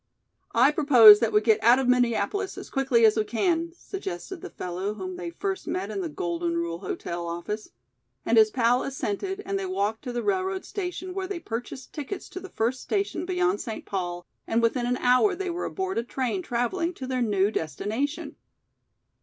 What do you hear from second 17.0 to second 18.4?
their new destination.